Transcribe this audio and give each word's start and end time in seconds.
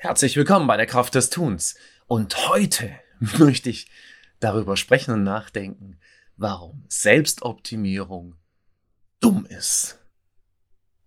Herzlich 0.00 0.36
willkommen 0.36 0.68
bei 0.68 0.76
der 0.76 0.86
Kraft 0.86 1.16
des 1.16 1.28
Tuns. 1.28 1.74
Und 2.06 2.48
heute 2.48 2.88
möchte 3.18 3.68
ich 3.68 3.90
darüber 4.38 4.76
sprechen 4.76 5.12
und 5.12 5.24
nachdenken, 5.24 5.98
warum 6.36 6.84
Selbstoptimierung 6.88 8.36
dumm 9.18 9.44
ist. 9.46 9.98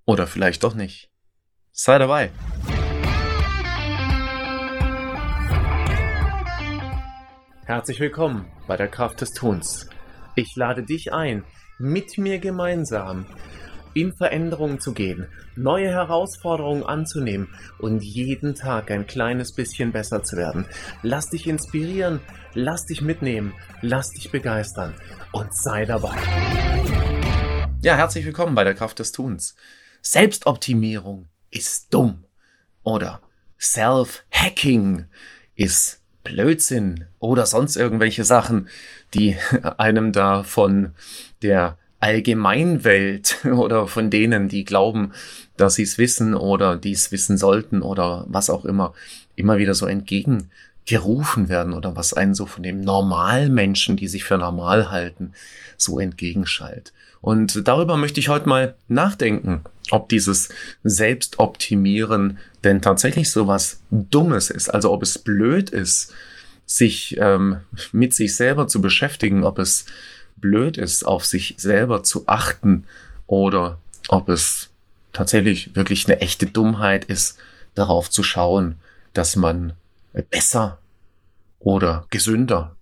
Oder 0.04 0.28
vielleicht 0.28 0.66
doch 0.66 0.74
nicht. 0.74 1.10
Sei 1.72 2.00
dabei. 2.00 2.32
Herzlich 7.64 8.02
willkommen 8.02 8.52
bei 8.68 8.76
der 8.76 8.90
Kraft 8.90 9.22
des 9.22 9.32
Tuns. 9.32 9.90
Ich 10.36 10.54
lade 10.58 10.84
dich 10.84 11.14
ein, 11.14 11.46
mit 11.80 12.18
mir 12.18 12.40
gemeinsam 12.40 13.26
in 13.94 14.14
Veränderungen 14.14 14.80
zu 14.80 14.94
gehen, 14.94 15.28
neue 15.56 15.90
Herausforderungen 15.90 16.84
anzunehmen 16.84 17.50
und 17.80 18.04
jeden 18.04 18.56
Tag 18.56 18.92
ein 18.92 19.08
kleines 19.08 19.54
bisschen 19.54 19.92
besser 19.92 20.24
zu 20.24 20.38
werden. 20.38 20.66
Lass 21.04 21.30
dich 21.30 21.48
inspirieren, 21.48 22.20
lass 22.54 22.86
dich 22.86 23.02
mitnehmen, 23.02 23.54
lass 23.82 24.10
dich 24.12 24.32
begeistern 24.32 24.94
und 25.32 25.56
sei 25.56 25.86
dabei. 25.86 26.16
Ja, 27.82 27.96
herzlich 27.96 28.26
willkommen 28.26 28.56
bei 28.56 28.64
der 28.64 28.76
Kraft 28.76 29.00
des 29.00 29.12
Tuns. 29.12 29.56
Selbstoptimierung 30.02 31.28
ist 31.50 31.94
dumm 31.94 32.26
oder 32.84 33.22
Self-Hacking 33.60 35.06
ist 35.56 36.02
Blödsinn 36.24 37.06
oder 37.20 37.46
sonst 37.46 37.76
irgendwelche 37.76 38.24
Sachen, 38.24 38.70
die 39.14 39.38
einem 39.78 40.12
da 40.12 40.44
von 40.44 40.94
der 41.42 41.78
Allgemeinwelt 42.02 43.46
oder 43.46 43.88
von 43.88 44.10
denen, 44.10 44.50
die 44.50 44.66
glauben, 44.66 45.14
dass 45.56 45.76
sie 45.76 45.84
es 45.84 45.98
wissen 45.98 46.34
oder 46.34 46.76
dies 46.76 47.12
wissen 47.12 47.38
sollten 47.38 47.82
oder 47.82 48.26
was 48.28 48.50
auch 48.50 48.66
immer, 48.66 48.94
immer 49.36 49.58
wieder 49.58 49.76
so 49.76 49.86
entgegengerufen 49.86 51.48
werden 51.48 51.74
oder 51.74 51.96
was 51.96 52.14
einen 52.14 52.36
so 52.36 52.46
von 52.46 52.64
dem 52.64 52.82
Normalmenschen, 52.82 53.96
die 53.96 54.08
sich 54.08 54.24
für 54.24 54.38
normal 54.38 54.92
halten, 54.92 55.34
so 55.78 56.00
entgegenschallt. 56.00 56.92
Und 57.22 57.68
darüber 57.68 57.98
möchte 57.98 58.20
ich 58.20 58.30
heute 58.30 58.50
mal 58.50 58.76
nachdenken, 58.88 59.62
ob 59.92 60.10
dieses 60.10 60.50
Selbstoptimieren 60.84 62.40
denn 62.64 62.82
tatsächlich 62.82 63.30
so 63.30 63.48
was 63.48 63.82
Dummes 63.92 64.50
ist, 64.50 64.70
also 64.70 64.92
ob 64.92 65.04
es 65.04 65.20
blöd 65.20 65.70
ist, 65.70 66.14
sich 66.66 67.18
ähm, 67.20 67.58
mit 67.92 68.14
sich 68.16 68.36
selber 68.36 68.68
zu 68.68 68.82
beschäftigen, 68.82 69.44
ob 69.44 69.60
es 69.60 69.86
blöd 70.42 70.78
ist, 70.78 71.06
auf 71.06 71.26
sich 71.26 71.56
selber 71.58 72.04
zu 72.04 72.28
achten 72.28 72.86
oder 73.28 73.80
ob 74.08 74.30
es 74.30 74.70
tatsächlich 75.14 75.76
wirklich 75.76 76.08
eine 76.08 76.22
echte 76.22 76.46
Dummheit 76.46 77.06
ist, 77.06 77.38
darauf 77.76 78.10
zu 78.10 78.24
schauen, 78.24 78.76
dass 79.14 79.36
man 79.36 79.74
besser 80.30 80.80
oder 81.60 82.06
gesünder 82.10 82.76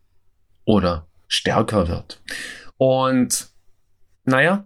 oder 0.66 1.06
stärker 1.28 1.88
wird. 1.88 2.22
Und 2.78 3.50
naja, 4.26 4.66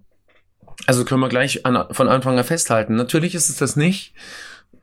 also 0.86 1.05
können 1.05 1.21
wir 1.21 1.30
gleich 1.30 1.66
an, 1.66 1.86
von 1.91 2.08
Anfang 2.08 2.38
an 2.38 2.44
festhalten. 2.44 2.95
Natürlich 2.95 3.36
ist 3.36 3.49
es 3.49 3.58
das 3.58 3.75
nicht, 3.75 4.14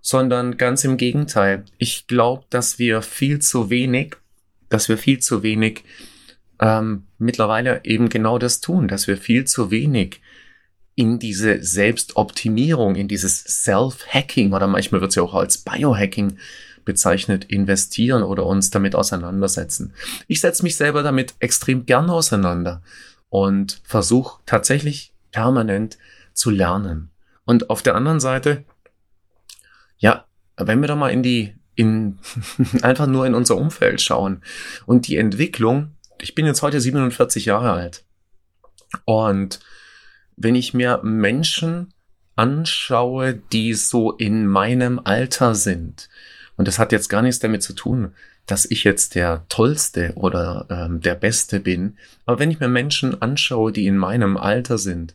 sondern 0.00 0.56
ganz 0.56 0.84
im 0.84 0.96
Gegenteil. 0.96 1.64
Ich 1.78 2.06
glaube, 2.06 2.44
dass 2.50 2.78
wir 2.78 3.02
viel 3.02 3.40
zu 3.40 3.70
wenig, 3.70 4.16
dass 4.68 4.88
wir 4.88 4.98
viel 4.98 5.18
zu 5.18 5.42
wenig 5.42 5.84
ähm, 6.60 7.04
mittlerweile 7.18 7.80
eben 7.84 8.08
genau 8.08 8.38
das 8.38 8.60
tun, 8.60 8.86
dass 8.86 9.06
wir 9.06 9.16
viel 9.16 9.46
zu 9.46 9.70
wenig 9.70 10.20
in 10.94 11.18
diese 11.18 11.62
Selbstoptimierung, 11.62 12.94
in 12.94 13.08
dieses 13.08 13.42
Self-Hacking 13.64 14.52
oder 14.52 14.66
manchmal 14.66 15.00
wird 15.00 15.10
es 15.10 15.14
ja 15.14 15.22
auch 15.22 15.34
als 15.34 15.58
Biohacking 15.58 16.36
bezeichnet, 16.84 17.44
investieren 17.46 18.22
oder 18.22 18.44
uns 18.44 18.70
damit 18.70 18.94
auseinandersetzen. 18.94 19.94
Ich 20.26 20.40
setze 20.40 20.62
mich 20.62 20.76
selber 20.76 21.02
damit 21.02 21.34
extrem 21.38 21.86
gern 21.86 22.10
auseinander 22.10 22.82
und 23.30 23.80
versuche 23.84 24.40
tatsächlich 24.44 25.14
permanent 25.30 25.96
zu 26.34 26.50
lernen. 26.50 27.10
Und 27.44 27.70
auf 27.70 27.82
der 27.82 27.94
anderen 27.94 28.20
Seite, 28.20 28.64
ja, 29.98 30.26
wenn 30.56 30.80
wir 30.80 30.88
da 30.88 30.96
mal 30.96 31.10
in 31.10 31.22
die, 31.22 31.54
in, 31.74 32.18
einfach 32.82 33.06
nur 33.06 33.26
in 33.26 33.34
unser 33.34 33.56
Umfeld 33.56 34.02
schauen 34.02 34.42
und 34.84 35.08
die 35.08 35.16
Entwicklung 35.16 35.92
ich 36.22 36.34
bin 36.34 36.46
jetzt 36.46 36.62
heute 36.62 36.80
47 36.80 37.44
Jahre 37.44 37.72
alt. 37.72 38.04
Und 39.04 39.60
wenn 40.36 40.54
ich 40.54 40.74
mir 40.74 41.00
Menschen 41.02 41.92
anschaue, 42.36 43.34
die 43.34 43.74
so 43.74 44.12
in 44.12 44.46
meinem 44.46 45.00
Alter 45.02 45.54
sind, 45.54 46.08
und 46.56 46.68
das 46.68 46.78
hat 46.78 46.92
jetzt 46.92 47.08
gar 47.08 47.22
nichts 47.22 47.40
damit 47.40 47.62
zu 47.62 47.72
tun, 47.72 48.14
dass 48.46 48.64
ich 48.64 48.84
jetzt 48.84 49.14
der 49.14 49.44
Tollste 49.48 50.12
oder 50.16 50.66
ähm, 50.70 51.00
der 51.00 51.14
Beste 51.14 51.60
bin, 51.60 51.96
aber 52.26 52.38
wenn 52.38 52.50
ich 52.50 52.58
mir 52.58 52.68
Menschen 52.68 53.20
anschaue, 53.20 53.72
die 53.72 53.86
in 53.86 53.96
meinem 53.96 54.36
Alter 54.36 54.78
sind 54.78 55.14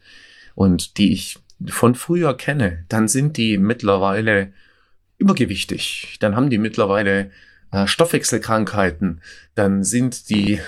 und 0.54 0.98
die 0.98 1.12
ich 1.12 1.38
von 1.68 1.96
früher 1.96 2.36
kenne, 2.38 2.86
dann 2.88 3.08
sind 3.08 3.38
die 3.38 3.58
mittlerweile 3.58 4.54
übergewichtig, 5.18 6.18
dann 6.20 6.36
haben 6.36 6.50
die 6.50 6.58
mittlerweile 6.58 7.32
Stoffwechselkrankheiten, 7.86 9.22
dann 9.56 9.84
sind 9.84 10.30
die, 10.30 10.60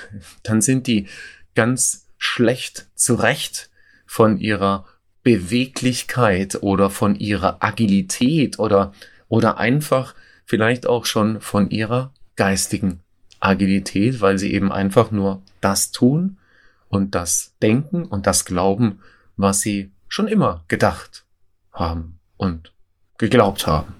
dann 0.44 0.62
sind 0.62 0.88
die 0.88 1.08
ganz 1.56 2.08
schlecht 2.18 2.88
zurecht 2.96 3.70
von 4.06 4.38
ihrer 4.38 4.86
Beweglichkeit 5.24 6.62
oder 6.62 6.90
von 6.90 7.16
ihrer 7.16 7.64
Agilität 7.64 8.60
oder, 8.60 8.94
oder 9.28 9.58
einfach 9.58 10.16
vielleicht 10.46 10.88
auch 10.88 11.06
schon 11.06 11.42
von 11.42 11.70
ihrer 11.70 12.14
geistigen 12.36 13.02
Agilität, 13.40 14.22
weil 14.22 14.38
sie 14.38 14.54
eben 14.54 14.72
einfach 14.72 15.12
nur 15.12 15.42
das 15.62 15.92
tun 15.92 16.38
und 16.90 17.16
das 17.16 17.54
denken 17.62 18.06
und 18.06 18.26
das 18.28 18.46
glauben, 18.46 19.00
was 19.36 19.62
sie 19.62 19.92
schon 20.08 20.28
immer 20.28 20.64
gedacht 20.68 21.26
haben 21.72 22.20
und 22.38 22.72
geglaubt 23.18 23.68
haben. 23.68 23.94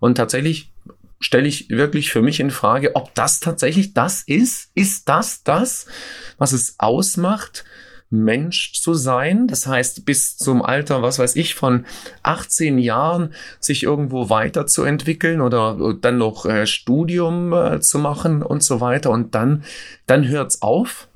Und 0.00 0.16
tatsächlich 0.16 0.72
stelle 1.24 1.48
ich 1.48 1.70
wirklich 1.70 2.10
für 2.10 2.20
mich 2.20 2.38
in 2.38 2.50
Frage, 2.50 2.94
ob 2.96 3.14
das 3.14 3.40
tatsächlich 3.40 3.94
das 3.94 4.22
ist. 4.26 4.70
Ist 4.74 5.08
das 5.08 5.42
das, 5.42 5.86
was 6.36 6.52
es 6.52 6.74
ausmacht, 6.76 7.64
Mensch 8.10 8.74
zu 8.74 8.92
sein? 8.92 9.46
Das 9.48 9.66
heißt, 9.66 10.04
bis 10.04 10.36
zum 10.36 10.60
Alter, 10.60 11.00
was 11.00 11.18
weiß 11.18 11.36
ich, 11.36 11.54
von 11.54 11.86
18 12.24 12.76
Jahren 12.76 13.32
sich 13.58 13.84
irgendwo 13.84 14.28
weiterzuentwickeln 14.28 15.40
oder 15.40 15.94
dann 15.98 16.18
noch 16.18 16.44
äh, 16.44 16.66
Studium 16.66 17.54
äh, 17.54 17.80
zu 17.80 17.98
machen 17.98 18.42
und 18.42 18.62
so 18.62 18.82
weiter. 18.82 19.08
Und 19.08 19.34
dann, 19.34 19.64
dann 20.06 20.28
hört's 20.28 20.60
auf. 20.60 21.08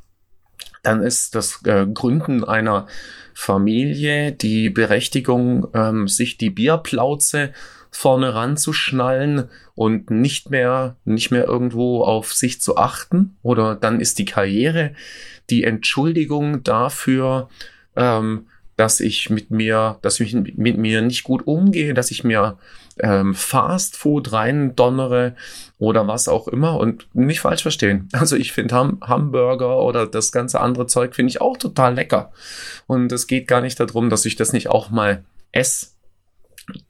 Dann 0.83 1.03
ist 1.03 1.35
das 1.35 1.61
äh, 1.67 1.87
Gründen 1.87 2.45
einer 2.45 2.87
Familie 3.35 4.33
die 4.33 4.71
Berechtigung, 4.71 5.69
ähm, 5.75 6.09
sich 6.09 6.39
die 6.39 6.49
Bierplauze 6.49 7.53
vorne 7.91 8.35
ranzuschnallen 8.35 9.49
und 9.75 10.11
nicht 10.11 10.51
mehr, 10.51 10.97
nicht 11.05 11.31
mehr 11.31 11.45
irgendwo 11.45 12.03
auf 12.03 12.33
sich 12.33 12.61
zu 12.61 12.77
achten. 12.77 13.37
Oder 13.43 13.75
dann 13.75 14.01
ist 14.01 14.19
die 14.19 14.25
Karriere 14.25 14.93
die 15.51 15.65
Entschuldigung 15.65 16.63
dafür, 16.63 17.49
ähm, 17.97 18.47
dass 18.77 19.01
ich 19.01 19.29
mit 19.29 19.51
mir, 19.51 19.99
dass 20.03 20.21
ich 20.21 20.35
mit 20.35 20.79
mir 20.79 21.03
nicht 21.03 21.25
gut 21.25 21.47
umgehe, 21.47 21.95
dass 21.95 22.13
ich 22.13 22.23
mir 22.23 22.59
ähm, 23.01 23.35
Fast 23.35 23.97
Food 23.97 24.33
rein 24.33 24.77
donnere 24.77 25.35
oder 25.79 26.07
was 26.07 26.29
auch 26.29 26.47
immer 26.49 26.79
und 26.79 27.09
nicht 27.15 27.41
falsch 27.41 27.63
verstehen. 27.63 28.09
Also 28.19 28.37
ich 28.37 28.53
finde 28.53 28.75
Ham 28.75 28.99
Hamburger 29.01 29.79
oder 29.81 30.07
das 30.07 30.33
ganze 30.33 30.61
andere 30.61 30.87
Zeug 30.87 31.15
finde 31.15 31.31
ich 31.31 31.41
auch 31.41 31.57
total 31.57 31.95
lecker. 31.95 32.33
Und 32.87 33.11
es 33.11 33.27
geht 33.27 33.49
gar 33.49 33.61
nicht 33.61 33.81
darum, 33.81 34.11
dass 34.11 34.25
ich 34.25 34.37
das 34.37 34.53
nicht 34.53 34.69
auch 34.69 34.91
mal 34.91 35.25
esse 35.51 35.98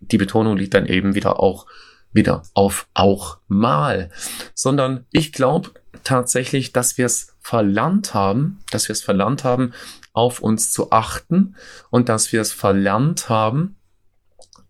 die 0.00 0.18
Betonung 0.18 0.56
liegt 0.56 0.74
dann 0.74 0.86
eben 0.86 1.14
wieder 1.14 1.40
auch 1.40 1.66
wieder 2.12 2.42
auf 2.54 2.88
auch 2.94 3.38
mal, 3.48 4.10
sondern 4.54 5.06
ich 5.10 5.32
glaube 5.32 5.70
tatsächlich, 6.04 6.72
dass 6.72 6.96
wir 6.98 7.06
es 7.06 7.36
verlernt 7.40 8.14
haben, 8.14 8.60
dass 8.70 8.88
wir 8.88 8.92
es 8.92 9.02
verlernt 9.02 9.44
haben, 9.44 9.72
auf 10.12 10.40
uns 10.40 10.72
zu 10.72 10.90
achten 10.90 11.54
und 11.90 12.08
dass 12.08 12.32
wir 12.32 12.40
es 12.40 12.52
verlernt 12.52 13.28
haben, 13.28 13.76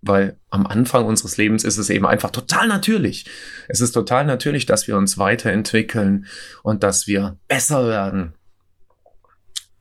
weil 0.01 0.39
am 0.51 0.67
Anfang 0.67 1.07
unseres 1.07 1.37
Lebens 1.37 1.65
ist 1.65 1.79
es 1.79 1.91
eben 1.91 2.07
einfach 2.07 2.31
total 2.31 2.69
natürlich. 2.69 3.27
Es 3.69 3.81
ist 3.81 3.93
total 3.93 4.25
natürlich, 4.27 4.67
dass 4.67 4.87
wir 4.87 4.97
uns 4.97 5.19
weiterentwickeln 5.19 6.27
und 6.63 6.83
dass 6.83 7.07
wir 7.07 7.37
besser 7.49 7.87
werden, 7.89 8.35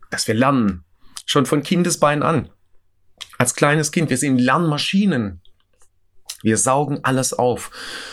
dass 0.10 0.28
wir 0.28 0.36
lernen, 0.36 0.84
schon 1.26 1.46
von 1.46 1.62
Kindesbein 1.64 2.24
an 2.24 2.50
als 3.38 3.56
kleines 3.56 3.92
Kind. 3.92 4.10
Wir 4.10 4.18
sind 4.18 4.40
Lernmaschinen. 4.40 5.42
Wir 6.44 6.58
saugen 6.58 7.00
alles 7.04 7.34
auf. 7.34 7.72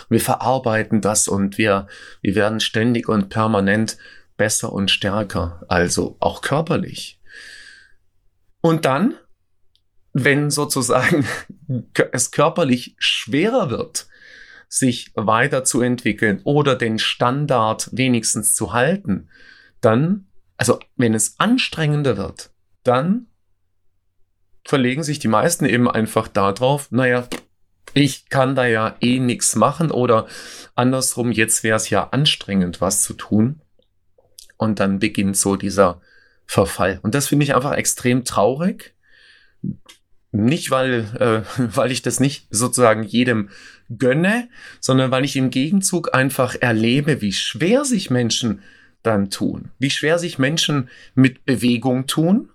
Wir 0.09 0.21
verarbeiten 0.21 1.01
das 1.01 1.29
und 1.29 1.59
wir, 1.59 1.87
wir 2.23 2.35
werden 2.35 2.61
ständig 2.61 3.09
und 3.09 3.29
permanent 3.29 3.99
besser 4.37 4.73
und 4.73 4.91
stärker. 4.91 5.63
Also 5.69 6.17
auch 6.21 6.41
körperlich. 6.41 7.21
Und 8.61 8.87
dann, 8.87 9.15
wenn 10.13 10.51
sozusagen 10.51 11.27
es 12.13 12.31
körperlich 12.31 12.97
schwerer 12.99 13.71
wird, 13.71 14.07
sich 14.69 15.13
weiterzuentwickeln 15.15 16.41
oder 16.45 16.75
den 16.75 16.99
Standard 16.99 17.91
wenigstens 17.93 18.55
zu 18.55 18.73
halten, 18.73 19.29
dann, 19.81 20.27
also 20.57 20.81
wenn 20.97 21.15
es 21.15 21.39
anstrengender 21.39 22.17
wird, 22.17 22.51
dann 22.83 23.27
verlegen 24.65 25.03
sich 25.03 25.19
die 25.19 25.29
meisten 25.29 25.67
eben 25.67 25.91
einfach 25.91 26.29
darauf, 26.29 26.91
naja, 26.91 27.29
ich 27.93 28.29
kann 28.29 28.55
da 28.55 28.67
ja 28.67 28.97
eh 29.01 29.21
nichts 29.21 29.55
machen 29.55 29.91
oder 29.91 30.27
andersrum, 30.75 31.31
jetzt 31.31 31.63
wäre 31.63 31.77
es 31.77 31.91
ja 31.91 32.09
anstrengend, 32.11 32.81
was 32.81 33.03
zu 33.03 33.15
tun. 33.15 33.61
Und 34.57 34.81
dann 34.81 34.99
beginnt 34.99 35.37
so 35.37 35.57
dieser 35.57 36.01
Verfall. 36.47 36.99
Und 37.03 37.15
das 37.15 37.29
finde 37.29 37.45
ich 37.45 37.55
einfach 37.55 37.73
extrem 37.73 38.25
traurig. 38.25 38.95
Nicht, 40.33 40.71
weil, 40.71 41.07
äh, 41.21 41.43
weil 41.77 41.93
ich 41.93 42.03
das 42.03 42.19
nicht 42.19 42.47
sozusagen 42.51 43.05
jedem 43.05 43.51
gönne, 43.97 44.49
sondern 44.81 45.11
weil 45.11 45.25
ich 45.25 45.37
im 45.37 45.51
Gegenzug 45.51 46.15
einfach 46.15 46.57
erlebe, 46.61 47.21
wie 47.21 47.33
schwer 47.33 47.85
sich 47.85 48.11
Menschen 48.11 48.63
dann 49.03 49.29
tun, 49.31 49.71
wie 49.79 49.91
schwer 49.91 50.19
sich 50.19 50.39
Menschen 50.39 50.89
mit 51.15 51.45
Bewegung 51.45 52.07
tun 52.07 52.49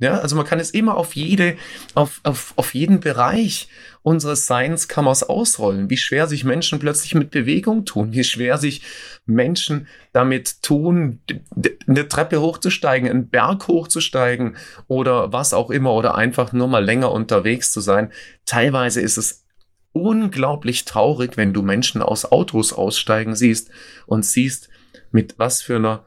ja, 0.00 0.18
also 0.18 0.34
man 0.34 0.44
kann 0.44 0.58
es 0.58 0.70
immer 0.70 0.96
auf 0.96 1.14
jede, 1.14 1.56
auf, 1.94 2.20
auf, 2.24 2.52
auf 2.56 2.74
jeden 2.74 3.00
Bereich 3.00 3.68
unseres 4.02 4.46
Seins 4.46 4.88
kann 4.88 5.04
man 5.04 5.12
es 5.12 5.22
ausrollen. 5.22 5.88
Wie 5.88 5.96
schwer 5.96 6.26
sich 6.26 6.44
Menschen 6.44 6.80
plötzlich 6.80 7.14
mit 7.14 7.30
Bewegung 7.30 7.84
tun, 7.84 8.12
wie 8.12 8.24
schwer 8.24 8.58
sich 8.58 8.82
Menschen 9.24 9.86
damit 10.12 10.62
tun, 10.62 11.20
eine 11.86 12.08
Treppe 12.08 12.40
hochzusteigen, 12.40 13.08
einen 13.08 13.28
Berg 13.28 13.68
hochzusteigen 13.68 14.56
oder 14.88 15.32
was 15.32 15.54
auch 15.54 15.70
immer 15.70 15.92
oder 15.92 16.16
einfach 16.16 16.52
nur 16.52 16.66
mal 16.66 16.84
länger 16.84 17.12
unterwegs 17.12 17.72
zu 17.72 17.80
sein. 17.80 18.10
Teilweise 18.46 19.00
ist 19.00 19.16
es 19.16 19.44
unglaublich 19.92 20.84
traurig, 20.84 21.36
wenn 21.36 21.54
du 21.54 21.62
Menschen 21.62 22.02
aus 22.02 22.30
Autos 22.30 22.72
aussteigen 22.72 23.36
siehst 23.36 23.70
und 24.06 24.24
siehst, 24.24 24.68
mit 25.12 25.38
was 25.38 25.62
für 25.62 25.76
einer 25.76 26.04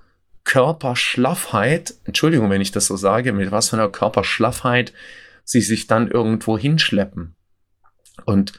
Körperschlaffheit, 0.47 1.95
Entschuldigung, 2.05 2.49
wenn 2.49 2.61
ich 2.61 2.71
das 2.71 2.85
so 2.87 2.95
sage, 2.95 3.33
mit 3.33 3.51
was 3.51 3.69
für 3.69 3.75
einer 3.75 3.89
Körperschlaffheit 3.89 4.93
sie 5.43 5.59
sich 5.59 5.87
dann 5.87 6.09
irgendwo 6.09 6.57
hinschleppen 6.57 7.35
und 8.25 8.53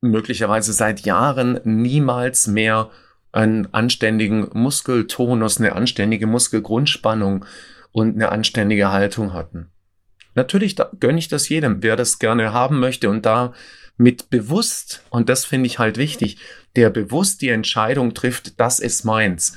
möglicherweise 0.00 0.72
seit 0.72 1.02
Jahren 1.02 1.60
niemals 1.62 2.48
mehr 2.48 2.90
einen 3.30 3.72
anständigen 3.72 4.48
Muskeltonus, 4.52 5.58
eine 5.58 5.76
anständige 5.76 6.26
Muskelgrundspannung 6.26 7.44
und 7.92 8.16
eine 8.16 8.32
anständige 8.32 8.90
Haltung 8.90 9.32
hatten. 9.32 9.70
Natürlich 10.34 10.74
gönne 10.98 11.20
ich 11.20 11.28
das 11.28 11.48
jedem, 11.48 11.84
wer 11.84 11.94
das 11.94 12.18
gerne 12.18 12.52
haben 12.52 12.80
möchte 12.80 13.08
und 13.08 13.24
da 13.24 13.52
mit 13.96 14.28
bewusst, 14.28 15.04
und 15.10 15.28
das 15.28 15.44
finde 15.44 15.68
ich 15.68 15.78
halt 15.78 15.98
wichtig, 15.98 16.38
der 16.74 16.90
bewusst 16.90 17.42
die 17.42 17.50
Entscheidung 17.50 18.12
trifft, 18.12 18.58
das 18.58 18.80
ist 18.80 19.04
meins 19.04 19.56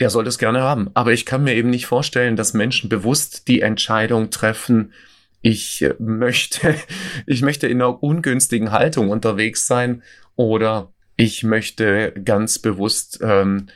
der 0.00 0.10
soll 0.10 0.24
das 0.24 0.38
gerne 0.38 0.62
haben. 0.62 0.90
Aber 0.94 1.12
ich 1.12 1.26
kann 1.26 1.44
mir 1.44 1.54
eben 1.54 1.70
nicht 1.70 1.86
vorstellen, 1.86 2.36
dass 2.36 2.54
Menschen 2.54 2.88
bewusst 2.88 3.48
die 3.48 3.60
Entscheidung 3.60 4.30
treffen, 4.30 4.92
ich 5.40 5.82
äh, 5.82 5.94
möchte, 5.98 6.74
ich 7.26 7.42
möchte 7.42 7.66
in 7.66 7.80
einer 7.80 8.02
ungünstigen 8.02 8.72
Haltung 8.72 9.10
unterwegs 9.10 9.66
sein 9.66 10.02
oder 10.36 10.92
ich 11.16 11.42
möchte 11.42 12.12
ganz 12.24 12.58
bewusst, 12.58 13.18
ähm, 13.22 13.66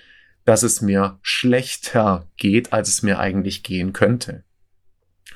dass 0.45 0.63
es 0.63 0.81
mir 0.81 1.19
schlechter 1.23 2.27
geht, 2.37 2.73
als 2.73 2.89
es 2.89 3.03
mir 3.03 3.19
eigentlich 3.19 3.63
gehen 3.63 3.93
könnte. 3.93 4.45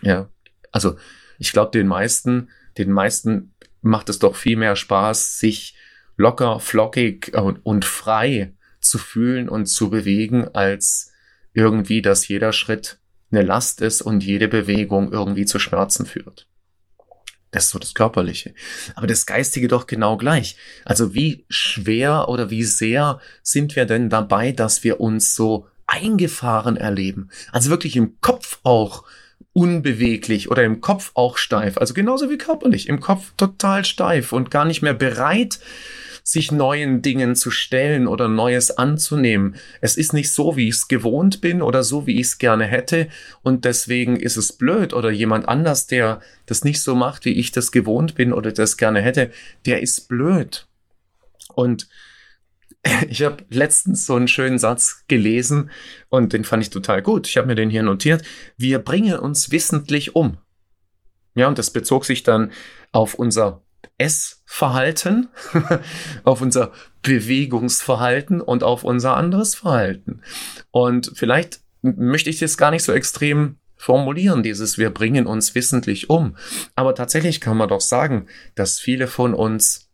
Ja, 0.02 0.28
also 0.72 0.96
ich 1.38 1.52
glaube, 1.52 1.70
den 1.72 1.86
meisten, 1.86 2.48
den 2.78 2.90
meisten 2.90 3.54
macht 3.82 4.08
es 4.08 4.18
doch 4.18 4.36
viel 4.36 4.56
mehr 4.56 4.76
Spaß, 4.76 5.38
sich 5.38 5.76
locker, 6.16 6.60
flockig 6.60 7.34
und, 7.34 7.64
und 7.64 7.84
frei 7.84 8.52
zu 8.88 8.98
fühlen 8.98 9.48
und 9.48 9.66
zu 9.66 9.90
bewegen, 9.90 10.48
als 10.54 11.12
irgendwie, 11.52 12.02
dass 12.02 12.28
jeder 12.28 12.52
Schritt 12.52 12.98
eine 13.30 13.42
Last 13.42 13.80
ist 13.80 14.02
und 14.02 14.22
jede 14.22 14.48
Bewegung 14.48 15.12
irgendwie 15.12 15.46
zu 15.46 15.58
Schmerzen 15.58 16.06
führt. 16.06 16.46
Das 17.50 17.64
ist 17.64 17.70
so 17.70 17.78
das 17.78 17.94
Körperliche. 17.94 18.54
Aber 18.94 19.06
das 19.06 19.24
Geistige 19.24 19.68
doch 19.68 19.86
genau 19.86 20.16
gleich. 20.16 20.56
Also 20.84 21.14
wie 21.14 21.46
schwer 21.48 22.28
oder 22.28 22.50
wie 22.50 22.64
sehr 22.64 23.20
sind 23.42 23.76
wir 23.76 23.86
denn 23.86 24.10
dabei, 24.10 24.52
dass 24.52 24.84
wir 24.84 25.00
uns 25.00 25.34
so 25.34 25.66
eingefahren 25.86 26.76
erleben? 26.76 27.30
Also 27.52 27.70
wirklich 27.70 27.96
im 27.96 28.20
Kopf 28.20 28.58
auch 28.62 29.04
unbeweglich 29.52 30.50
oder 30.50 30.64
im 30.64 30.82
Kopf 30.82 31.12
auch 31.14 31.38
steif. 31.38 31.78
Also 31.78 31.94
genauso 31.94 32.28
wie 32.30 32.36
körperlich. 32.36 32.90
Im 32.90 33.00
Kopf 33.00 33.32
total 33.38 33.86
steif 33.86 34.32
und 34.32 34.50
gar 34.50 34.66
nicht 34.66 34.82
mehr 34.82 34.92
bereit, 34.92 35.58
sich 36.26 36.50
neuen 36.50 37.02
Dingen 37.02 37.36
zu 37.36 37.52
stellen 37.52 38.08
oder 38.08 38.26
Neues 38.26 38.72
anzunehmen. 38.72 39.54
Es 39.80 39.96
ist 39.96 40.12
nicht 40.12 40.32
so, 40.32 40.56
wie 40.56 40.66
ich 40.66 40.74
es 40.74 40.88
gewohnt 40.88 41.40
bin 41.40 41.62
oder 41.62 41.84
so, 41.84 42.08
wie 42.08 42.16
ich 42.16 42.26
es 42.26 42.38
gerne 42.38 42.64
hätte 42.64 43.06
und 43.42 43.64
deswegen 43.64 44.16
ist 44.16 44.36
es 44.36 44.52
blöd 44.52 44.92
oder 44.92 45.12
jemand 45.12 45.48
anders, 45.48 45.86
der 45.86 46.20
das 46.44 46.64
nicht 46.64 46.82
so 46.82 46.96
macht, 46.96 47.26
wie 47.26 47.34
ich 47.34 47.52
das 47.52 47.70
gewohnt 47.70 48.16
bin 48.16 48.32
oder 48.32 48.50
das 48.50 48.76
gerne 48.76 49.02
hätte, 49.02 49.30
der 49.66 49.82
ist 49.82 50.08
blöd. 50.08 50.66
Und 51.54 51.88
ich 53.08 53.22
habe 53.22 53.44
letztens 53.48 54.04
so 54.04 54.16
einen 54.16 54.26
schönen 54.26 54.58
Satz 54.58 55.04
gelesen 55.06 55.70
und 56.08 56.32
den 56.32 56.42
fand 56.42 56.60
ich 56.64 56.70
total 56.70 57.02
gut. 57.02 57.28
Ich 57.28 57.36
habe 57.36 57.46
mir 57.46 57.54
den 57.54 57.70
hier 57.70 57.84
notiert. 57.84 58.24
Wir 58.56 58.80
bringen 58.80 59.16
uns 59.16 59.52
wissentlich 59.52 60.16
um. 60.16 60.38
Ja, 61.36 61.46
und 61.46 61.56
das 61.56 61.70
bezog 61.70 62.04
sich 62.04 62.24
dann 62.24 62.50
auf 62.90 63.14
unser 63.14 63.62
Essverhalten, 63.98 65.28
auf 66.24 66.40
unser 66.40 66.72
Bewegungsverhalten 67.02 68.40
und 68.40 68.62
auf 68.62 68.84
unser 68.84 69.16
anderes 69.16 69.54
Verhalten. 69.54 70.20
Und 70.70 71.12
vielleicht 71.14 71.60
möchte 71.82 72.30
ich 72.30 72.38
das 72.38 72.56
gar 72.56 72.70
nicht 72.70 72.82
so 72.82 72.92
extrem 72.92 73.56
formulieren, 73.76 74.42
dieses 74.42 74.78
wir 74.78 74.90
bringen 74.90 75.26
uns 75.26 75.54
wissentlich 75.54 76.10
um. 76.10 76.36
Aber 76.74 76.94
tatsächlich 76.94 77.40
kann 77.40 77.56
man 77.56 77.68
doch 77.68 77.80
sagen, 77.80 78.26
dass 78.54 78.78
viele 78.78 79.06
von 79.06 79.34
uns 79.34 79.88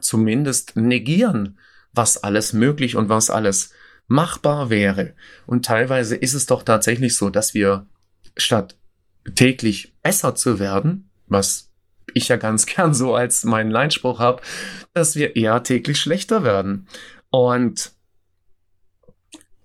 zumindest 0.00 0.76
negieren, 0.76 1.58
was 1.92 2.22
alles 2.22 2.52
möglich 2.52 2.96
und 2.96 3.08
was 3.08 3.30
alles 3.30 3.72
machbar 4.06 4.70
wäre. 4.70 5.14
Und 5.46 5.64
teilweise 5.64 6.16
ist 6.16 6.34
es 6.34 6.46
doch 6.46 6.62
tatsächlich 6.62 7.16
so, 7.16 7.30
dass 7.30 7.54
wir 7.54 7.86
statt 8.36 8.76
täglich 9.34 9.94
besser 10.02 10.34
zu 10.34 10.58
werden, 10.58 11.10
was 11.26 11.67
ich 12.14 12.28
ja 12.28 12.36
ganz 12.36 12.66
gern 12.66 12.94
so 12.94 13.14
als 13.14 13.44
meinen 13.44 13.70
Leinspruch 13.70 14.18
habe, 14.18 14.42
dass 14.94 15.16
wir 15.16 15.36
eher 15.36 15.62
täglich 15.62 16.00
schlechter 16.00 16.44
werden. 16.44 16.88
Und 17.30 17.92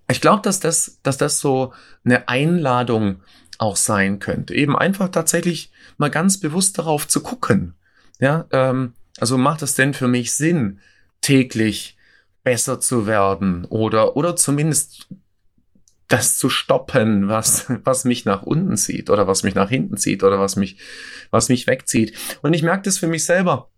ich 0.10 0.22
glaube, 0.22 0.42
dass 0.42 0.60
das, 0.60 1.00
dass 1.04 1.18
das 1.18 1.40
so 1.40 1.74
eine 2.04 2.28
Einladung 2.28 3.22
auch 3.58 3.76
sein 3.76 4.20
könnte. 4.20 4.54
Eben 4.54 4.78
einfach 4.78 5.10
tatsächlich 5.10 5.72
mal 5.98 6.10
ganz 6.10 6.40
bewusst 6.40 6.78
darauf 6.78 7.08
zu 7.08 7.22
gucken. 7.22 7.76
Ja, 8.20 8.46
ähm, 8.52 8.94
also 9.20 9.38
macht 9.38 9.62
es 9.62 9.76
denn 9.76 9.94
für 9.94 10.08
mich 10.08 10.34
Sinn, 10.34 10.80
täglich 11.22 11.98
besser 12.44 12.80
zu 12.80 13.08
werden 13.08 13.66
oder, 13.66 14.18
oder 14.18 14.36
zumindest 14.36 15.08
das 16.14 16.38
zu 16.38 16.48
stoppen, 16.50 17.28
was, 17.28 17.66
was 17.84 18.06
mich 18.06 18.24
nach 18.24 18.44
unten 18.44 18.78
zieht 18.78 19.10
oder 19.10 19.28
was 19.28 19.42
mich 19.42 19.56
nach 19.56 19.70
hinten 19.70 19.98
zieht 19.98 20.24
oder 20.24 20.40
was 20.40 20.56
mich, 20.56 20.78
was 21.32 21.50
mich 21.50 21.66
wegzieht. 21.66 22.14
Und 22.44 22.54
ich 22.54 22.62
merke 22.62 22.84
das 22.84 23.00
für 23.00 23.08
mich 23.08 23.26
selber. 23.26 23.72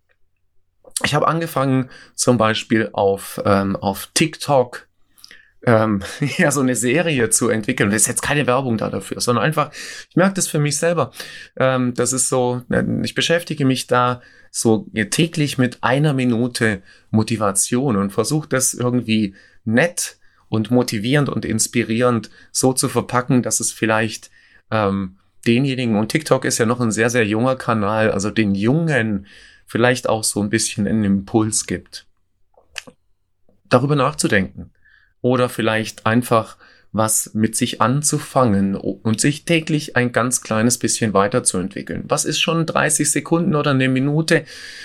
Ich 1.02 1.14
habe 1.14 1.28
angefangen 1.28 1.88
zum 2.14 2.36
Beispiel 2.36 2.90
auf, 2.92 3.40
ähm, 3.46 3.74
auf 3.74 4.10
TikTok 4.12 4.86
ähm, 5.64 6.02
ja 6.36 6.50
so 6.50 6.60
eine 6.60 6.76
Serie 6.76 7.30
zu 7.30 7.48
entwickeln. 7.48 7.88
Das 7.88 8.02
ist 8.02 8.08
jetzt 8.08 8.22
keine 8.22 8.46
Werbung 8.46 8.76
da 8.76 8.90
dafür, 8.90 9.18
sondern 9.22 9.44
einfach, 9.44 9.70
ich 10.10 10.16
merke 10.16 10.34
das 10.34 10.46
für 10.46 10.58
mich 10.58 10.76
selber. 10.76 11.12
Ähm, 11.56 11.94
das 11.94 12.12
ist 12.12 12.28
so, 12.28 12.62
ich 13.02 13.14
beschäftige 13.14 13.64
mich 13.64 13.86
da 13.86 14.20
so 14.50 14.86
täglich 15.10 15.56
mit 15.56 15.82
einer 15.82 16.12
Minute 16.12 16.82
Motivation 17.10 17.96
und 17.96 18.10
versuche 18.10 18.48
das 18.48 18.74
irgendwie 18.74 19.34
nett 19.64 20.18
und 20.48 20.70
motivierend 20.70 21.28
und 21.28 21.44
inspirierend 21.44 22.30
so 22.52 22.72
zu 22.72 22.88
verpacken, 22.88 23.42
dass 23.42 23.60
es 23.60 23.72
vielleicht 23.72 24.30
ähm, 24.70 25.16
denjenigen, 25.46 25.96
und 25.96 26.08
TikTok 26.08 26.44
ist 26.44 26.58
ja 26.58 26.66
noch 26.66 26.80
ein 26.80 26.90
sehr, 26.90 27.10
sehr 27.10 27.26
junger 27.26 27.56
Kanal, 27.56 28.10
also 28.10 28.30
den 28.30 28.54
Jungen 28.54 29.26
vielleicht 29.66 30.08
auch 30.08 30.24
so 30.24 30.40
ein 30.40 30.50
bisschen 30.50 30.86
einen 30.86 31.04
Impuls 31.04 31.66
gibt, 31.66 32.06
darüber 33.68 33.96
nachzudenken. 33.96 34.70
Oder 35.22 35.48
vielleicht 35.48 36.06
einfach 36.06 36.56
was 36.92 37.34
mit 37.34 37.56
sich 37.56 37.80
anzufangen 37.80 38.74
und 38.74 39.20
sich 39.20 39.44
täglich 39.44 39.96
ein 39.96 40.12
ganz 40.12 40.40
kleines 40.40 40.78
bisschen 40.78 41.12
weiterzuentwickeln. 41.12 42.04
Was 42.08 42.24
ist 42.24 42.40
schon 42.40 42.64
30 42.64 43.10
Sekunden 43.10 43.54
oder 43.54 43.72
eine 43.72 43.88
Minute, 43.88 44.44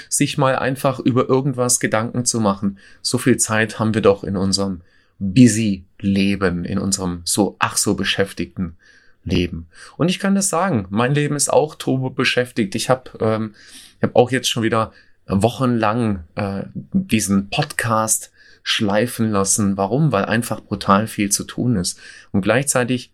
sich 0.10 0.38
mal 0.38 0.56
einfach 0.56 1.00
über 1.00 1.30
irgendwas 1.30 1.80
Gedanken 1.80 2.25
zu 2.25 2.39
machen? 2.39 2.80
So 3.01 3.18
viel 3.18 3.38
Zeit 3.38 3.80
haben 3.80 3.94
wir 3.94 4.01
doch 4.01 4.24
in 4.24 4.36
unserem 4.36 4.82
busy 5.22 5.86
Leben, 6.00 6.66
in 6.66 6.80
unserem 6.80 7.22
so 7.25 7.56
ach 7.60 7.78
so 7.78 7.94
beschäftigten 7.94 8.75
Leben. 9.24 9.68
Und 9.98 10.10
ich 10.10 10.20
kann 10.20 10.34
das 10.34 10.50
sagen, 10.50 10.88
mein 10.90 11.13
Leben 11.13 11.36
ist 11.36 11.54
auch 11.54 11.75
turbo 11.75 12.10
beschäftigt. 12.10 12.74
Ich 12.74 12.90
habe 12.90 13.12
ähm, 13.20 13.54
ich 13.98 14.04
hab 14.04 14.16
auch 14.16 14.32
jetzt 14.32 14.50
schon 14.50 14.63
wieder 14.63 14.92
wochenlang 15.28 16.24
äh, 16.36 16.63
diesen 16.74 17.50
Podcast 17.50 18.32
schleifen 18.63 19.30
lassen. 19.30 19.78
Warum? 19.78 20.12
Weil 20.12 20.25
einfach 20.25 20.62
brutal 20.62 21.06
viel 21.08 21.32
zu 21.32 21.44
tun 21.44 21.75
ist. 21.75 22.00
Und 22.32 22.42
gleichzeitig 22.42 23.13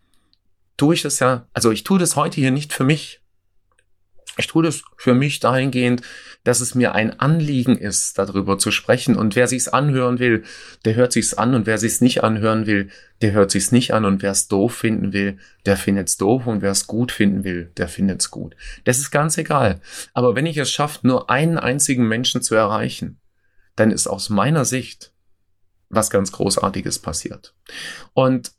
tue 0.78 0.94
ich 0.94 1.02
das 1.02 1.20
ja, 1.20 1.46
also 1.54 1.72
ich 1.72 1.84
tue 1.84 2.00
das 2.00 2.16
heute 2.16 2.40
hier 2.40 2.52
nicht 2.52 2.72
für 2.72 2.86
mich. 2.86 3.22
Ich 4.38 4.48
tue 4.48 4.63
das 4.63 4.84
für 4.98 5.13
mich 5.13 5.39
dahingehend, 5.39 6.01
dass 6.44 6.62
es 6.62 6.75
mir 6.75 6.94
ein 6.94 7.20
Anliegen 7.20 7.77
ist, 7.77 8.17
darüber 8.17 8.58
zu 8.58 8.72
sprechen. 8.72 9.15
Und 9.15 9.36
wer 9.36 9.48
sich's 9.48 9.67
anhören 9.67 10.20
will, 10.20 10.44
der 10.86 10.96
hört 10.96 11.12
sich's 11.12 11.34
an. 11.34 11.56
Und 11.56 11.65
wer 11.65 11.77
sich's 11.77 12.01
nicht 12.01 12.24
anhören 12.24 12.65
will, 12.65 12.89
der 13.22 13.34
hört 13.34 13.51
sich's 13.51 13.72
nicht 13.72 13.94
an. 13.94 14.06
Und 14.06 14.22
wer 14.22 14.32
es 14.32 14.48
doof 14.48 14.75
finden 14.75 15.12
will, 15.12 15.38
der 15.65 15.75
findet's 15.75 16.17
doof. 16.17 16.48
Und 16.48 16.62
wer 16.62 16.72
es 16.72 16.88
gut 16.88 17.12
finden 17.12 17.44
will, 17.44 17.72
der 17.77 17.88
findet's 17.88 18.32
gut. 18.32 18.56
Das 18.84 19.00
ist 19.00 19.12
ganz 19.12 19.38
egal. 19.38 19.82
Aber 20.13 20.36
wenn 20.36 20.46
ich 20.46 20.58
es 20.58 20.72
schaffe, 20.72 21.06
nur 21.06 21.29
einen 21.29 21.58
einzigen 21.58 22.08
Menschen 22.08 22.41
zu 22.41 22.56
erreichen, 22.56 23.20
dann 23.75 23.91
ist 23.91 24.08
aus 24.08 24.29
meiner 24.29 24.65
Sicht 24.65 25.12
was 25.89 26.10
ganz 26.10 26.32
Großartiges 26.32 27.00
passiert. 27.00 27.53
Und 28.13 28.51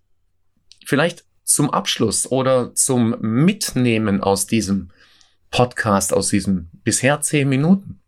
vielleicht 0.87 1.25
zum 1.45 1.71
Abschluss 1.71 2.31
oder 2.31 2.75
zum 2.75 3.17
Mitnehmen 3.21 4.23
aus 4.23 4.47
diesem 4.47 4.91
Podcast, 5.51 6.13
aus 6.13 6.29
diesem 6.29 6.69
bisher 6.85 7.21
zehn 7.21 7.49
Minuten, 7.49 8.01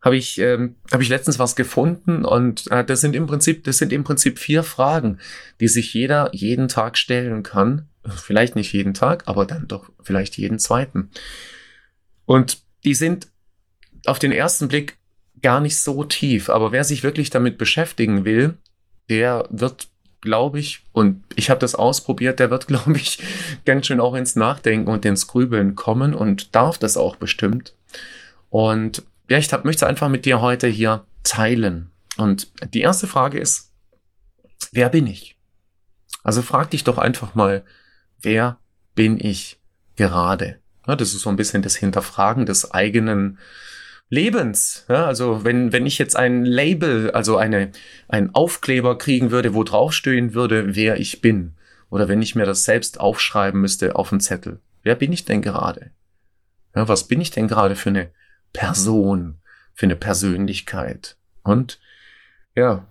habe 0.00 0.16
ich, 0.16 0.38
ähm, 0.38 0.76
habe 0.92 1.02
ich 1.02 1.08
letztens 1.08 1.38
was 1.38 1.56
gefunden 1.56 2.24
und 2.24 2.70
äh, 2.70 2.84
das 2.84 3.00
sind 3.00 3.16
im 3.16 3.26
Prinzip, 3.26 3.64
das 3.64 3.78
sind 3.78 3.92
im 3.92 4.04
Prinzip 4.04 4.38
vier 4.38 4.62
Fragen, 4.62 5.18
die 5.60 5.68
sich 5.68 5.92
jeder 5.92 6.30
jeden 6.32 6.68
Tag 6.68 6.96
stellen 6.96 7.42
kann. 7.42 7.88
Vielleicht 8.06 8.56
nicht 8.56 8.72
jeden 8.72 8.94
Tag, 8.94 9.24
aber 9.26 9.44
dann 9.44 9.68
doch 9.68 9.90
vielleicht 10.02 10.38
jeden 10.38 10.58
zweiten. 10.58 11.10
Und 12.24 12.62
die 12.84 12.94
sind 12.94 13.28
auf 14.06 14.18
den 14.18 14.32
ersten 14.32 14.68
Blick 14.68 14.96
gar 15.42 15.60
nicht 15.60 15.78
so 15.78 16.04
tief, 16.04 16.48
aber 16.48 16.72
wer 16.72 16.84
sich 16.84 17.02
wirklich 17.02 17.30
damit 17.30 17.58
beschäftigen 17.58 18.24
will, 18.24 18.56
der 19.08 19.46
wird 19.50 19.88
glaube 20.20 20.58
ich, 20.58 20.82
und 20.92 21.22
ich 21.36 21.50
habe 21.50 21.60
das 21.60 21.74
ausprobiert, 21.74 22.40
der 22.40 22.50
wird, 22.50 22.66
glaube 22.68 22.96
ich, 22.96 23.18
ganz 23.64 23.86
schön 23.86 24.00
auch 24.00 24.14
ins 24.14 24.36
Nachdenken 24.36 24.90
und 24.90 25.04
ins 25.04 25.26
Grübeln 25.26 25.74
kommen 25.74 26.14
und 26.14 26.54
darf 26.54 26.78
das 26.78 26.96
auch 26.96 27.16
bestimmt. 27.16 27.74
Und 28.50 29.02
ja, 29.28 29.38
ich 29.38 29.52
hab, 29.52 29.64
möchte 29.64 29.86
einfach 29.86 30.08
mit 30.08 30.24
dir 30.24 30.40
heute 30.40 30.66
hier 30.66 31.04
teilen. 31.22 31.90
Und 32.16 32.50
die 32.74 32.80
erste 32.80 33.06
Frage 33.06 33.38
ist, 33.38 33.70
wer 34.72 34.88
bin 34.88 35.06
ich? 35.06 35.36
Also 36.22 36.42
frag 36.42 36.70
dich 36.70 36.84
doch 36.84 36.98
einfach 36.98 37.34
mal, 37.34 37.64
wer 38.20 38.58
bin 38.94 39.18
ich 39.20 39.58
gerade? 39.96 40.58
Ja, 40.86 40.96
das 40.96 41.14
ist 41.14 41.20
so 41.20 41.30
ein 41.30 41.36
bisschen 41.36 41.62
das 41.62 41.76
Hinterfragen 41.76 42.46
des 42.46 42.70
eigenen 42.72 43.38
Lebens. 44.10 44.86
Ja, 44.88 45.06
also 45.06 45.44
wenn, 45.44 45.72
wenn 45.72 45.86
ich 45.86 45.98
jetzt 45.98 46.16
ein 46.16 46.44
Label, 46.44 47.10
also 47.10 47.36
eine, 47.36 47.70
ein 48.08 48.34
Aufkleber 48.34 48.96
kriegen 48.96 49.30
würde, 49.30 49.54
wo 49.54 49.64
draufstehen 49.64 50.34
würde, 50.34 50.74
wer 50.74 50.98
ich 50.98 51.20
bin, 51.20 51.54
oder 51.90 52.08
wenn 52.08 52.22
ich 52.22 52.34
mir 52.34 52.46
das 52.46 52.64
selbst 52.64 53.00
aufschreiben 53.00 53.60
müsste 53.60 53.96
auf 53.96 54.12
einen 54.12 54.20
Zettel, 54.20 54.60
wer 54.82 54.94
bin 54.94 55.12
ich 55.12 55.24
denn 55.24 55.42
gerade? 55.42 55.90
Ja, 56.74 56.88
was 56.88 57.08
bin 57.08 57.20
ich 57.20 57.30
denn 57.30 57.48
gerade 57.48 57.76
für 57.76 57.90
eine 57.90 58.10
Person, 58.52 59.36
für 59.74 59.86
eine 59.86 59.96
Persönlichkeit? 59.96 61.16
Und 61.42 61.78
ja, 62.54 62.86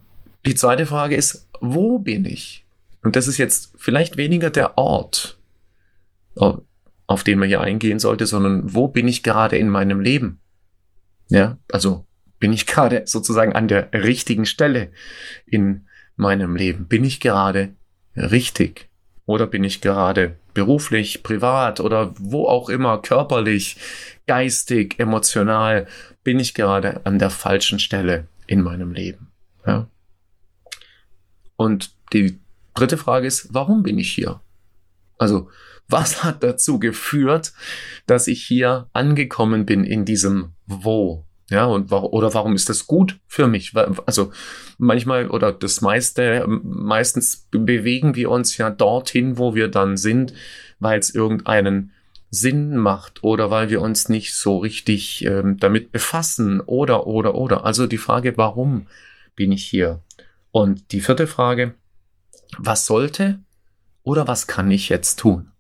die 0.46 0.56
zweite 0.56 0.86
Frage 0.86 1.16
ist, 1.16 1.48
wo 1.62 2.00
bin 2.00 2.26
ich? 2.26 2.66
Und 3.04 3.16
das 3.16 3.28
ist 3.28 3.38
jetzt 3.38 3.74
vielleicht 3.78 4.18
weniger 4.18 4.50
der 4.50 4.78
Ort, 4.78 5.38
auf 6.36 7.24
den 7.24 7.40
man 7.40 7.48
hier 7.48 7.62
eingehen 7.62 8.00
sollte, 8.00 8.26
sondern 8.26 8.74
wo 8.74 8.88
bin 8.88 9.08
ich 9.08 9.24
gerade 9.24 9.58
in 9.58 9.70
meinem 9.70 10.00
Leben? 10.00 10.40
Ja, 11.30 11.58
also 11.72 12.06
bin 12.40 12.54
ich 12.54 12.66
gerade 12.66 13.04
sozusagen 13.06 13.54
an 13.54 13.68
der 13.68 13.92
richtigen 13.94 14.46
Stelle 14.46 14.92
in 15.46 15.88
meinem 16.16 16.56
Leben? 16.56 16.88
Bin 16.88 17.04
ich 17.04 17.20
gerade 17.20 17.74
richtig? 18.16 18.90
Oder 19.26 19.46
bin 19.46 19.64
ich 19.64 19.82
gerade 19.82 20.38
beruflich, 20.54 21.22
privat 21.22 21.80
oder 21.80 22.14
wo 22.18 22.48
auch 22.48 22.70
immer, 22.70 23.02
körperlich, 23.02 23.78
geistig, 24.26 24.96
emotional, 25.00 25.88
bin 26.24 26.40
ich 26.40 26.54
gerade 26.54 27.06
an 27.06 27.20
der 27.20 27.30
falschen 27.30 27.80
Stelle 27.80 28.28
in 28.48 28.62
meinem 28.62 28.94
Leben? 28.94 29.28
Ja? 29.66 29.88
Und 31.58 31.94
die 32.14 32.40
dritte 32.74 32.98
Frage 32.98 33.28
ist, 33.28 33.54
warum 33.54 33.84
bin 33.84 33.98
ich 34.00 34.12
hier? 34.14 34.40
Also, 35.18 35.50
was 35.88 36.24
hat 36.24 36.44
dazu 36.44 36.80
geführt, 36.80 37.54
dass 38.06 38.28
ich 38.28 38.44
hier 38.44 38.90
angekommen 38.94 39.66
bin 39.66 39.84
in 39.84 40.06
diesem 40.06 40.54
Wo? 40.66 41.26
Ja, 41.50 41.66
und 41.66 41.92
oder 41.94 42.34
warum 42.34 42.56
ist 42.56 42.68
das 42.68 42.88
gut 42.88 43.20
für 43.26 43.48
mich? 43.48 43.72
Also 44.06 44.34
manchmal 44.78 45.30
oder 45.30 45.54
das 45.54 45.80
meiste, 45.80 46.46
meistens 46.48 47.48
bewegen 47.52 48.16
wir 48.16 48.32
uns 48.32 48.58
ja 48.58 48.70
dorthin, 48.70 49.38
wo 49.38 49.56
wir 49.56 49.70
dann 49.70 49.96
sind, 49.96 50.34
weil 50.80 51.00
es 51.00 51.16
irgendeinen 51.16 51.94
Sinn 52.30 52.76
macht 52.76 53.24
oder 53.24 53.50
weil 53.50 53.70
wir 53.70 53.82
uns 53.82 54.10
nicht 54.10 54.36
so 54.36 54.58
richtig 54.58 55.24
ähm, 55.24 55.58
damit 55.58 55.94
befassen 55.94 56.60
oder 56.60 57.08
oder 57.08 57.36
oder. 57.36 57.64
Also 57.64 57.88
die 57.88 57.98
Frage, 57.98 58.36
warum 58.36 58.88
bin 59.38 59.54
ich 59.54 59.64
hier? 59.64 60.02
Und 60.52 60.92
die 60.92 61.00
vierte 61.00 61.28
Frage, 61.28 61.76
was 62.58 62.86
sollte 62.86 63.40
oder 64.08 64.26
was 64.26 64.48
kann 64.48 64.72
ich 64.72 64.88
jetzt 64.88 65.20
tun? 65.20 65.52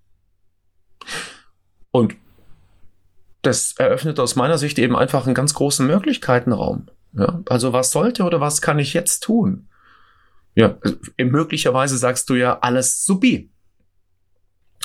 Und 1.91 2.15
das 3.41 3.73
eröffnet 3.77 4.21
aus 4.21 4.37
meiner 4.37 4.57
Sicht 4.57 4.79
eben 4.79 4.95
einfach 4.95 5.25
einen 5.25 5.35
ganz 5.35 5.53
großen 5.53 5.85
Möglichkeitenraum. 5.85 6.87
Ja? 7.11 7.41
Also 7.49 7.73
was 7.73 7.91
sollte 7.91 8.23
oder 8.23 8.39
was 8.39 8.61
kann 8.61 8.79
ich 8.79 8.93
jetzt 8.93 9.19
tun? 9.19 9.67
Ja, 10.55 10.77
also, 10.81 10.97
möglicherweise 11.17 11.97
sagst 11.97 12.29
du 12.29 12.35
ja 12.35 12.59
alles 12.59 13.03
supi. 13.03 13.51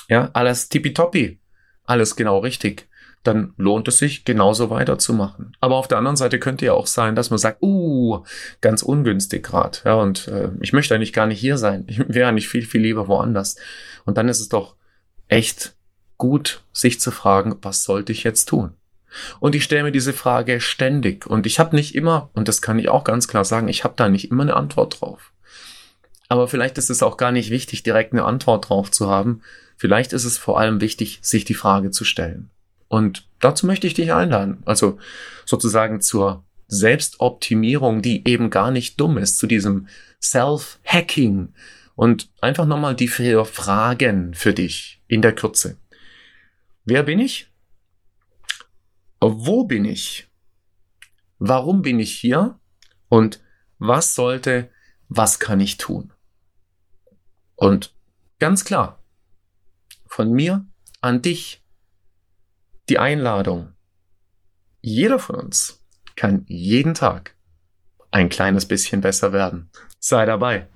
Ja, 0.08 0.30
alles 0.32 0.68
tippitoppi. 0.68 1.40
Alles 1.84 2.16
genau 2.16 2.40
richtig. 2.40 2.88
Dann 3.22 3.54
lohnt 3.56 3.86
es 3.88 3.98
sich, 3.98 4.24
genauso 4.24 4.70
weiterzumachen. 4.70 5.56
Aber 5.60 5.76
auf 5.76 5.86
der 5.86 5.98
anderen 5.98 6.16
Seite 6.16 6.38
könnte 6.38 6.66
ja 6.66 6.72
auch 6.72 6.88
sein, 6.88 7.14
dass 7.14 7.30
man 7.30 7.38
sagt, 7.38 7.62
uh, 7.62 8.24
ganz 8.60 8.82
ungünstig 8.82 9.44
gerade. 9.44 9.78
Ja, 9.84 9.94
und 9.94 10.28
äh, 10.28 10.50
ich 10.60 10.72
möchte 10.72 10.94
eigentlich 10.94 11.12
gar 11.12 11.26
nicht 11.26 11.38
hier 11.38 11.56
sein. 11.56 11.84
Ich 11.86 12.00
wäre 12.08 12.28
eigentlich 12.28 12.48
viel, 12.48 12.66
viel 12.66 12.80
lieber 12.80 13.06
woanders. 13.06 13.56
Und 14.04 14.18
dann 14.18 14.28
ist 14.28 14.40
es 14.40 14.48
doch 14.48 14.74
echt 15.28 15.74
gut, 16.18 16.62
sich 16.72 17.00
zu 17.00 17.10
fragen, 17.10 17.56
was 17.62 17.84
sollte 17.84 18.12
ich 18.12 18.24
jetzt 18.24 18.46
tun? 18.46 18.74
Und 19.40 19.54
ich 19.54 19.64
stelle 19.64 19.82
mir 19.84 19.92
diese 19.92 20.12
Frage 20.12 20.60
ständig. 20.60 21.26
Und 21.26 21.46
ich 21.46 21.58
habe 21.58 21.76
nicht 21.76 21.94
immer, 21.94 22.30
und 22.34 22.48
das 22.48 22.62
kann 22.62 22.78
ich 22.78 22.88
auch 22.88 23.04
ganz 23.04 23.28
klar 23.28 23.44
sagen, 23.44 23.68
ich 23.68 23.84
habe 23.84 23.94
da 23.96 24.08
nicht 24.08 24.30
immer 24.30 24.42
eine 24.42 24.56
Antwort 24.56 25.00
drauf. 25.00 25.32
Aber 26.28 26.48
vielleicht 26.48 26.78
ist 26.78 26.90
es 26.90 27.02
auch 27.02 27.16
gar 27.16 27.30
nicht 27.30 27.50
wichtig, 27.50 27.82
direkt 27.82 28.12
eine 28.12 28.24
Antwort 28.24 28.68
drauf 28.68 28.90
zu 28.90 29.10
haben. 29.10 29.42
Vielleicht 29.76 30.12
ist 30.12 30.24
es 30.24 30.38
vor 30.38 30.58
allem 30.58 30.80
wichtig, 30.80 31.18
sich 31.20 31.44
die 31.44 31.54
Frage 31.54 31.90
zu 31.90 32.04
stellen. 32.04 32.51
Und 32.92 33.26
dazu 33.40 33.64
möchte 33.64 33.86
ich 33.86 33.94
dich 33.94 34.12
einladen. 34.12 34.62
Also 34.66 34.98
sozusagen 35.46 36.02
zur 36.02 36.44
Selbstoptimierung, 36.66 38.02
die 38.02 38.28
eben 38.28 38.50
gar 38.50 38.70
nicht 38.70 39.00
dumm 39.00 39.16
ist, 39.16 39.38
zu 39.38 39.46
diesem 39.46 39.88
Self-Hacking 40.20 41.54
und 41.94 42.30
einfach 42.42 42.66
nochmal 42.66 42.94
die 42.94 43.08
vier 43.08 43.46
Fragen 43.46 44.34
für 44.34 44.52
dich 44.52 45.00
in 45.08 45.22
der 45.22 45.34
Kürze. 45.34 45.78
Wer 46.84 47.02
bin 47.02 47.18
ich? 47.18 47.50
Wo 49.20 49.64
bin 49.64 49.86
ich? 49.86 50.28
Warum 51.38 51.80
bin 51.80 51.98
ich 51.98 52.14
hier? 52.14 52.60
Und 53.08 53.40
was 53.78 54.14
sollte, 54.14 54.68
was 55.08 55.40
kann 55.40 55.60
ich 55.60 55.78
tun? 55.78 56.12
Und 57.56 57.94
ganz 58.38 58.66
klar, 58.66 59.02
von 60.06 60.30
mir 60.30 60.66
an 61.00 61.22
dich 61.22 61.61
die 62.92 62.98
Einladung. 62.98 63.72
Jeder 64.82 65.18
von 65.18 65.36
uns 65.36 65.82
kann 66.14 66.44
jeden 66.46 66.92
Tag 66.92 67.34
ein 68.10 68.28
kleines 68.28 68.66
bisschen 68.68 69.00
besser 69.00 69.32
werden. 69.32 69.70
Sei 69.98 70.26
dabei. 70.26 70.66